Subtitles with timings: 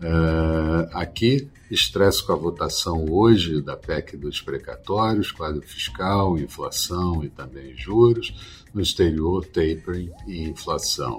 [0.00, 7.30] Uh, aqui, estresse com a votação hoje da PEC dos precatórios, quadro fiscal, inflação e
[7.30, 8.34] também juros.
[8.74, 11.18] No exterior, tapering e inflação.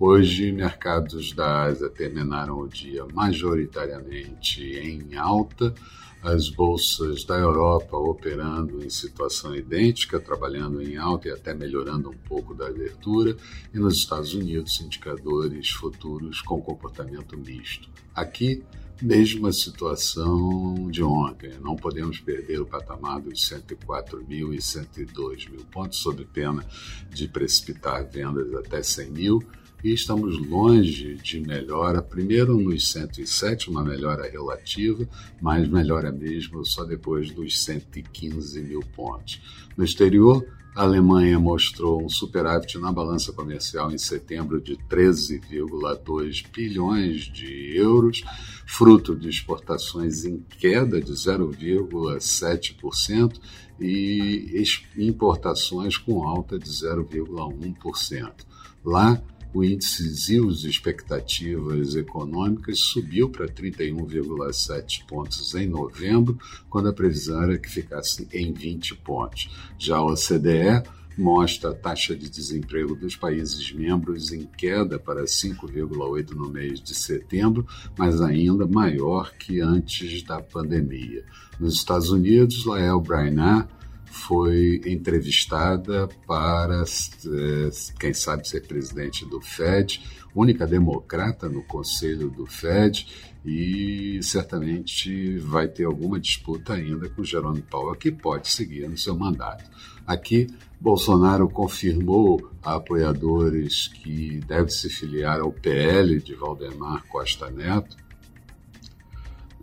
[0.00, 5.74] Hoje, mercados da Ásia terminaram o dia majoritariamente em alta,
[6.22, 12.16] as bolsas da Europa operando em situação idêntica, trabalhando em alta e até melhorando um
[12.16, 13.36] pouco da abertura,
[13.74, 17.88] e nos Estados Unidos, indicadores futuros com comportamento misto.
[18.14, 18.62] Aqui,
[19.02, 21.58] mesma situação de ontem.
[21.60, 26.64] Não podemos perder o patamar dos 104 mil e 102 mil pontos, sob pena
[27.10, 29.42] de precipitar vendas até 100 mil
[29.82, 35.08] e estamos longe de melhora, primeiro nos 107, uma melhora relativa,
[35.40, 39.40] mas melhora mesmo só depois dos 115 mil pontos.
[39.76, 47.22] No exterior, a Alemanha mostrou um superávit na balança comercial em setembro de 13,2 bilhões
[47.22, 48.22] de euros,
[48.64, 53.40] fruto de exportações em queda de 0,7%
[53.80, 54.62] e
[54.96, 58.46] importações com alta de 0,1%.
[58.84, 59.20] Lá,
[59.52, 66.38] o índice ZIUS expectativas econômicas subiu para 31,7 pontos em novembro,
[66.68, 69.50] quando a previsão era que ficasse em 20 pontos.
[69.78, 70.82] Já a OCDE
[71.18, 76.94] mostra a taxa de desemprego dos países membros em queda para 5,8 no mês de
[76.94, 77.66] setembro,
[77.96, 81.24] mas ainda maior que antes da pandemia.
[81.58, 83.68] Nos Estados Unidos, Lael Brainard
[84.10, 90.02] foi entrevistada para, eh, quem sabe, ser presidente do FED,
[90.34, 93.06] única democrata no conselho do FED,
[93.44, 99.16] e certamente vai ter alguma disputa ainda com Jerome Powell, que pode seguir no seu
[99.16, 99.64] mandato.
[100.06, 100.46] Aqui,
[100.80, 107.96] Bolsonaro confirmou a apoiadores que deve se filiar ao PL de Valdemar Costa Neto,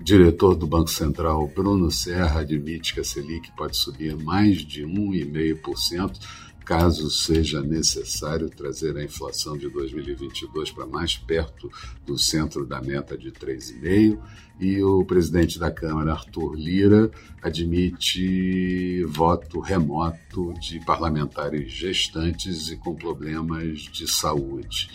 [0.02, 6.20] diretor do Banco Central, Bruno Serra, admite que a Selic pode subir mais de 1,5%,
[6.66, 11.72] caso seja necessário trazer a inflação de 2022 para mais perto
[12.06, 14.20] do centro da meta de 3,5%.
[14.60, 22.96] E o presidente da Câmara, Arthur Lira, admite voto remoto de parlamentares gestantes e com
[22.96, 24.90] problemas de saúde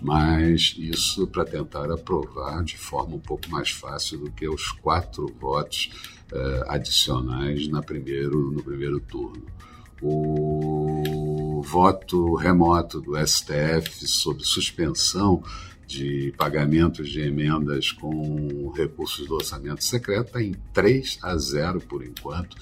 [0.00, 5.26] mas isso para tentar aprovar de forma um pouco mais fácil do que os quatro
[5.40, 5.90] votos
[6.32, 9.44] uh, adicionais na primeiro, no primeiro turno.
[10.02, 15.42] O voto remoto do STF sobre suspensão
[15.86, 22.04] de pagamentos de emendas com recursos do orçamento secreto está em 3 a 0 por
[22.04, 22.56] enquanto,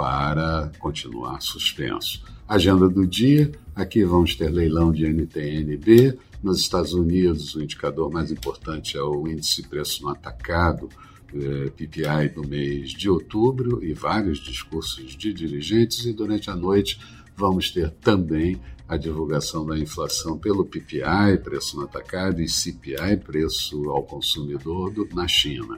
[0.00, 2.24] para continuar suspenso.
[2.48, 8.32] Agenda do dia: aqui vamos ter leilão de NTNB, nos Estados Unidos, o indicador mais
[8.32, 10.88] importante é o índice preço no atacado,
[11.34, 16.98] eh, PPI do mês de outubro, e vários discursos de dirigentes, e durante a noite
[17.36, 18.58] vamos ter também
[18.88, 25.06] a divulgação da inflação pelo PPI, preço no atacado, e CPI, preço ao consumidor do,
[25.14, 25.76] na China.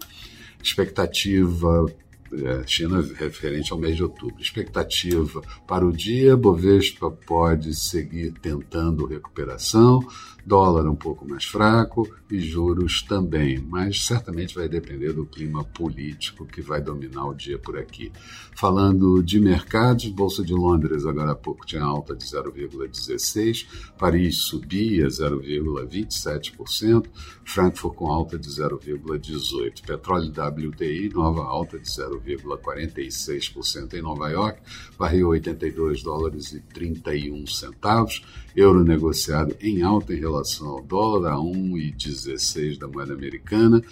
[0.62, 1.86] Expectativa
[2.34, 4.40] é, China referente ao mês de outubro.
[4.40, 10.00] Expectativa para o dia, Bovespa pode seguir tentando recuperação,
[10.44, 16.46] dólar um pouco mais fraco e juros também, mas certamente vai depender do clima político
[16.46, 18.12] que vai dominar o dia por aqui.
[18.56, 23.66] Falando de mercados, Bolsa de Londres agora há pouco tinha alta de 0,16,
[23.98, 27.06] Paris subia 0,27%,
[27.44, 31.88] Frankfurt com alta de 0,18%, petróleo WTI nova alta de
[32.26, 34.60] 0,46% em Nova York,
[34.98, 38.22] barril 82 dólares e 31 centavos,
[38.54, 43.82] euro negociado em alta em relação ao dólar a 1,16 da moeda americana,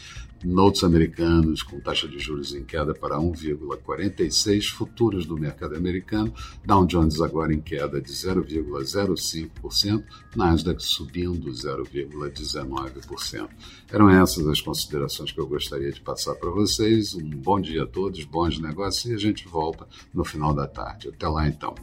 [0.44, 6.32] notes americanos com taxa de juros em queda para 1,46, futuros do mercado americano,
[6.64, 10.04] Dow Jones agora em queda de 0,05%,
[10.34, 13.48] Nasdaq subindo 0,19%.
[13.92, 17.14] Eram essas as considerações que eu gostaria de passar para vocês.
[17.14, 21.08] Um bom dia a todos, bons negócios e a gente volta no final da tarde.
[21.08, 21.74] Até lá então.